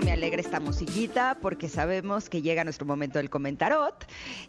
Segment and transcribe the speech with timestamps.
[0.00, 4.06] Me alegra esta musiquita, porque sabemos que llega nuestro momento del comentarot,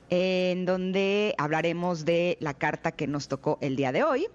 [0.10, 4.28] en donde hablaremos de la carta que nos tocó el día de hoy.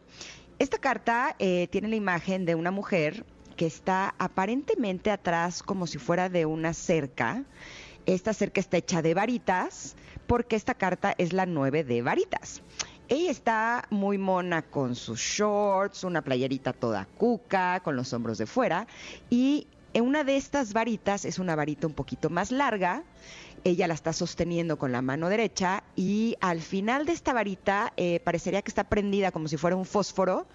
[0.59, 3.25] Esta carta eh, tiene la imagen de una mujer
[3.57, 7.45] que está aparentemente atrás como si fuera de una cerca.
[8.05, 12.63] Esta cerca está hecha de varitas, porque esta carta es la 9 de varitas.
[13.09, 18.45] Ella está muy mona con sus shorts, una playerita toda cuca, con los hombros de
[18.45, 18.87] fuera,
[19.31, 23.03] y una de estas varitas es una varita un poquito más larga.
[23.65, 28.21] Ella la está sosteniendo con la mano derecha y al final de esta varita eh,
[28.21, 30.47] parecería que está prendida como si fuera un fósforo.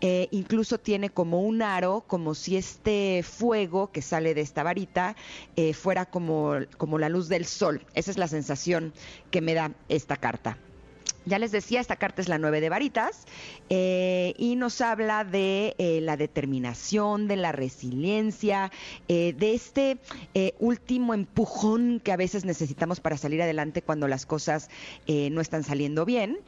[0.00, 5.14] Eh, incluso tiene como un aro, como si este fuego que sale de esta varita
[5.56, 7.86] eh, fuera como, como la luz del sol.
[7.94, 8.92] Esa es la sensación
[9.30, 10.58] que me da esta carta.
[11.26, 13.26] Ya les decía, esta carta es la nueve de varitas
[13.68, 18.72] eh, y nos habla de eh, la determinación, de la resiliencia,
[19.08, 19.98] eh, de este
[20.58, 24.70] último empujón que a veces necesitamos para salir adelante cuando las cosas
[25.06, 26.38] no están saliendo bien.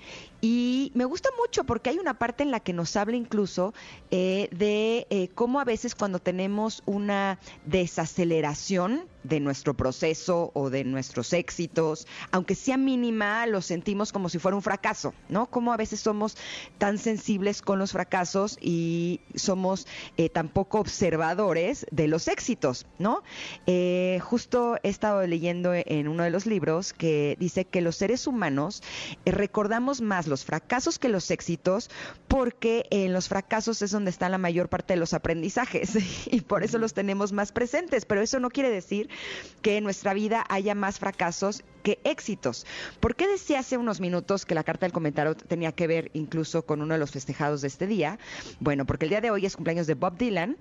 [0.41, 3.75] Y me gusta mucho porque hay una parte en la que nos habla incluso
[4.11, 12.07] de cómo a veces cuando tenemos una desaceleración, de nuestro proceso o de nuestros éxitos,
[12.31, 15.47] aunque sea mínima, lo sentimos como si fuera un fracaso, ¿no?
[15.47, 16.37] Como a veces somos
[16.79, 23.23] tan sensibles con los fracasos y somos eh, tan poco observadores de los éxitos, ¿no?
[23.67, 28.27] Eh, justo he estado leyendo en uno de los libros que dice que los seres
[28.27, 28.83] humanos
[29.25, 31.91] eh, recordamos más los fracasos que los éxitos
[32.29, 35.97] porque en los fracasos es donde está la mayor parte de los aprendizajes
[36.27, 39.09] y por eso los tenemos más presentes, pero eso no quiere decir
[39.61, 42.67] que en nuestra vida haya más fracasos que éxitos.
[43.01, 46.65] ¿Por qué decía hace unos minutos que la carta del comentario tenía que ver incluso
[46.65, 48.19] con uno de los festejados de este día?
[48.61, 50.57] Bueno, porque el día de hoy es cumpleaños de Bob Dylan.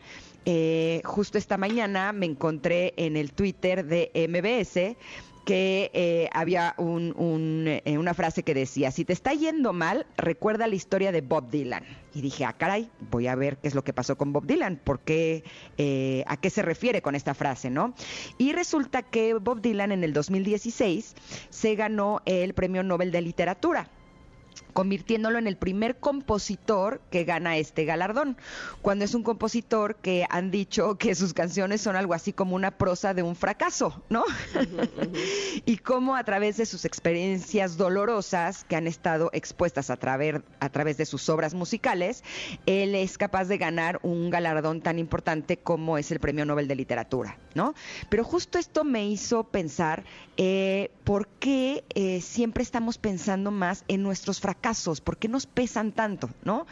[0.45, 4.97] Eh, justo esta mañana me encontré en el Twitter de MBS
[5.45, 10.75] que eh, había eh, una frase que decía, si te está yendo mal, recuerda la
[10.75, 11.83] historia de Bob Dylan.
[12.13, 14.79] Y dije, ah, caray, voy a ver qué es lo que pasó con Bob Dylan,
[14.83, 15.43] porque
[15.77, 17.93] eh, a qué se refiere con esta frase, ¿no?
[18.37, 21.15] Y resulta que Bob Dylan en el 2016
[21.49, 23.89] se ganó el Premio Nobel de Literatura
[24.73, 28.37] convirtiéndolo en el primer compositor que gana este galardón,
[28.81, 32.71] cuando es un compositor que han dicho que sus canciones son algo así como una
[32.71, 34.23] prosa de un fracaso, ¿no?
[35.65, 40.69] y cómo a través de sus experiencias dolorosas que han estado expuestas a través, a
[40.69, 42.23] través de sus obras musicales,
[42.65, 46.75] él es capaz de ganar un galardón tan importante como es el Premio Nobel de
[46.75, 47.73] Literatura, ¿no?
[48.09, 50.03] Pero justo esto me hizo pensar
[50.37, 55.93] eh, por qué eh, siempre estamos pensando más en nuestros fracasos, por qué nos pesan
[55.93, 56.67] tanto, ¿no?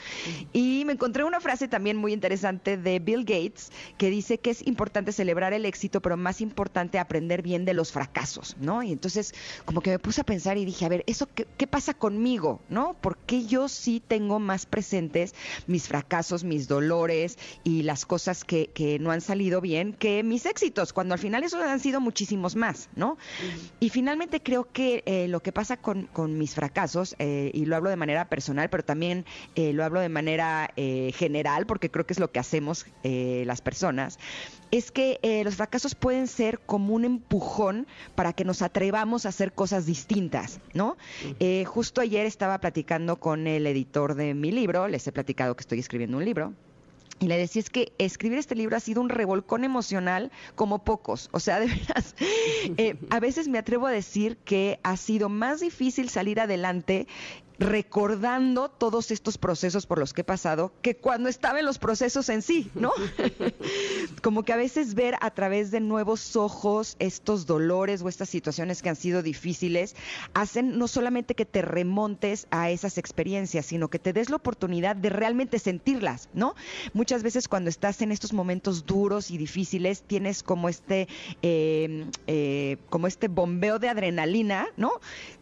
[0.52, 4.66] Y me encontré una frase también muy interesante de Bill Gates que dice que es
[4.68, 8.84] importante celebrar el éxito, pero más importante aprender bien de los fracasos, ¿no?
[8.84, 9.34] Y entonces
[9.66, 12.60] como que me puse a pensar y dije, a ver, ¿eso qué, qué pasa conmigo,
[12.70, 12.96] ¿no?
[13.00, 15.34] ¿Por qué yo sí tengo más presentes
[15.68, 20.46] mis fracasos, mis dolores y las cosas que, que no han salido bien que mis
[20.46, 23.18] éxitos, cuando al final esos han sido muchísimos más, ¿no?
[23.80, 27.76] Y finalmente creo que eh, lo que pasa con, con mis fracasos, eh, y lo
[27.76, 29.26] hablo de manera personal, pero también
[29.56, 34.18] eh, lo hablo de manera general, porque creo que es lo que hacemos las personas,
[34.72, 39.52] es que los fracasos pueden ser como un empujón para que nos atrevamos a hacer
[39.54, 40.98] cosas distintas, ¿no?
[41.66, 45.80] justo ayer estaba platicando con el editor de mi libro, les he platicado que estoy
[45.80, 46.54] escribiendo un libro,
[47.20, 51.30] y le decía, es que escribir este libro ha sido un revolcón emocional como pocos.
[51.32, 52.16] O sea, de veras,
[52.78, 57.08] eh, a veces me atrevo a decir que ha sido más difícil salir adelante
[57.60, 62.30] recordando todos estos procesos por los que he pasado que cuando estaba en los procesos
[62.30, 62.92] en sí, ¿no?
[64.24, 68.82] Como que a veces ver a través de nuevos ojos estos dolores o estas situaciones
[68.82, 69.96] que han sido difíciles
[70.34, 74.96] hacen no solamente que te remontes a esas experiencias, sino que te des la oportunidad
[74.96, 76.56] de realmente sentirlas, ¿no?
[76.94, 81.08] Muchas veces cuando estás en estos momentos duros y difíciles tienes como este,
[81.42, 84.92] eh, eh, como este bombeo de adrenalina, ¿no?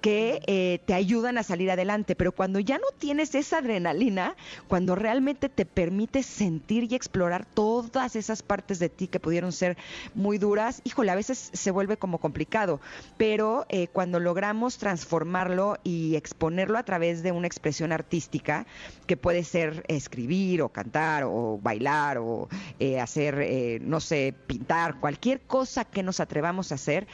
[0.01, 4.35] Que eh, te ayudan a salir adelante pero cuando ya no tienes esa adrenalina,
[4.67, 9.77] cuando realmente te permite sentir y explorar todas esas partes de ti que pudieron ser
[10.15, 12.79] muy duras, híjole, a veces se vuelve como complicado,
[13.17, 18.65] pero eh, cuando logramos transformarlo y exponerlo a través de una expresión artística,
[19.05, 22.49] que puede ser escribir o cantar o bailar o
[22.79, 27.07] eh, hacer, eh, no sé, pintar, cualquier cosa que nos atrevamos a hacer,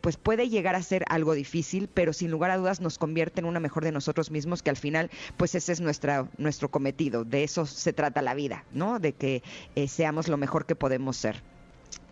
[0.00, 3.46] pues puede llegar a ser algo difícil, pero sin lugar a dudas nos convierte en
[3.46, 7.44] una mejor de nosotros mismos, que al final, pues ese es nuestra, nuestro cometido, de
[7.44, 8.98] eso se trata la vida, ¿no?
[8.98, 9.42] De que
[9.88, 11.42] seamos lo mejor que podemos ser.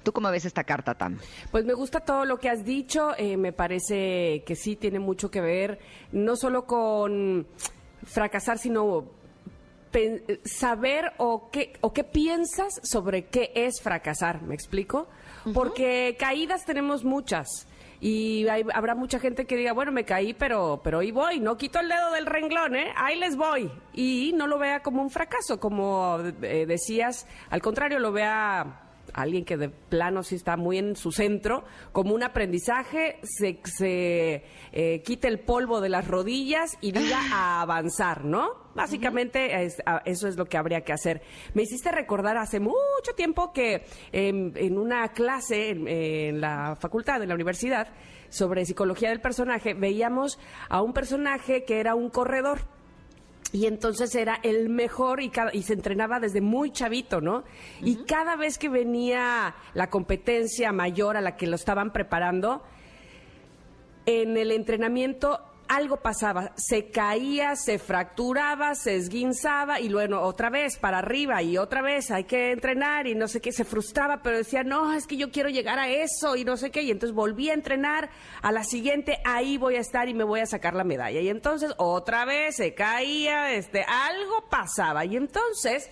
[0.02, 1.18] ¿Tú cómo ves esta carta, Tam?
[1.50, 3.12] Pues me gusta todo lo que has dicho.
[3.16, 5.78] Eh, me parece que sí tiene mucho que ver,
[6.10, 7.46] no solo con
[8.04, 9.06] fracasar, sino
[10.44, 14.42] saber o qué, o qué piensas sobre qué es fracasar.
[14.42, 15.06] ¿Me explico?
[15.54, 17.66] Porque caídas tenemos muchas.
[18.04, 21.78] Y habrá mucha gente que diga, bueno, me caí, pero, pero ahí voy, no quito
[21.78, 22.92] el dedo del renglón, ¿eh?
[22.96, 23.70] Ahí les voy.
[23.92, 28.81] Y no lo vea como un fracaso, como eh, decías, al contrario, lo vea
[29.14, 34.44] alguien que de plano sí está muy en su centro, como un aprendizaje, se, se
[34.72, 38.62] eh, quite el polvo de las rodillas y diga a avanzar, ¿no?
[38.74, 39.64] Básicamente
[40.06, 41.20] eso es lo que habría que hacer.
[41.52, 47.34] Me hiciste recordar hace mucho tiempo que en una clase en la facultad, en la
[47.34, 47.88] universidad,
[48.32, 50.38] sobre psicología del personaje, veíamos
[50.70, 52.60] a un personaje que era un corredor
[53.52, 57.44] y entonces era el mejor y, y, se entrenaba desde muy chavito, ¿no?
[57.82, 62.62] Y cada vez que venía la competencia mayor a la que lo estaban preparando,
[64.06, 65.40] en el entrenamiento
[65.72, 71.56] algo pasaba, se caía, se fracturaba, se esguinzaba y luego otra vez para arriba y
[71.56, 75.06] otra vez hay que entrenar y no sé qué, se frustraba, pero decía, no, es
[75.06, 78.10] que yo quiero llegar a eso y no sé qué, y entonces volví a entrenar,
[78.42, 81.20] a la siguiente ahí voy a estar y me voy a sacar la medalla.
[81.20, 85.04] Y entonces otra vez se caía, este, algo pasaba.
[85.04, 85.90] Y entonces...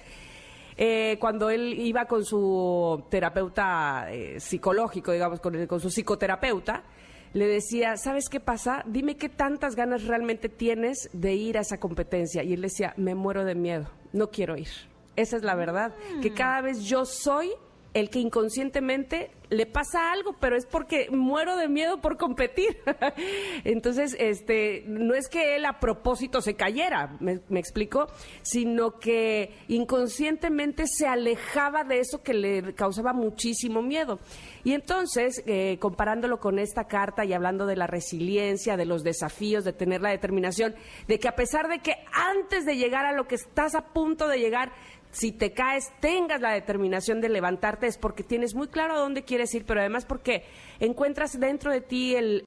[0.82, 6.84] Eh, cuando él iba con su terapeuta eh, psicológico, digamos, con, con su psicoterapeuta,
[7.32, 8.82] le decía, ¿sabes qué pasa?
[8.86, 12.42] Dime qué tantas ganas realmente tienes de ir a esa competencia.
[12.42, 14.68] Y él decía, me muero de miedo, no quiero ir.
[15.16, 16.34] Esa es la verdad, que mm.
[16.34, 17.50] cada vez yo soy
[17.94, 22.78] el que inconscientemente le pasa algo, pero es porque muero de miedo por competir.
[23.64, 28.06] Entonces, este, no es que él a propósito se cayera, me, explico,
[28.42, 34.20] sino que inconscientemente se alejaba de eso que le causaba muchísimo miedo.
[34.62, 39.64] Y entonces, eh, comparándolo con esta carta y hablando de la resiliencia, de los desafíos,
[39.64, 40.76] de tener la determinación,
[41.08, 44.28] de que a pesar de que antes de llegar a lo que estás a punto
[44.28, 44.70] de llegar,
[45.12, 49.24] si te caes, tengas la determinación de levantarte, es porque tienes muy claro a dónde
[49.24, 50.44] quieres ir, pero además porque
[50.78, 52.44] encuentras dentro de ti el,